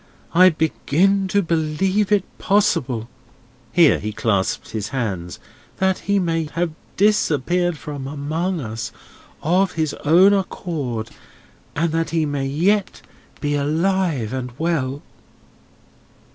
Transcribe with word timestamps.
I 0.33 0.49
begin 0.49 1.27
to 1.27 1.43
believe 1.43 2.11
it 2.11 2.23
possible:" 2.39 3.07
here 3.71 3.99
he 3.99 4.11
clasped 4.11 4.69
his 4.71 4.87
hands: 4.89 5.37
"that 5.77 5.99
he 5.99 6.17
may 6.17 6.45
have 6.53 6.71
disappeared 6.97 7.77
from 7.77 8.07
among 8.07 8.59
us 8.61 8.91
of 9.43 9.73
his 9.73 9.93
own 10.03 10.33
accord, 10.33 11.11
and 11.75 11.91
that 11.91 12.09
he 12.09 12.25
may 12.25 12.47
yet 12.47 13.03
be 13.41 13.53
alive 13.53 14.33
and 14.33 14.49
well." 14.57 15.03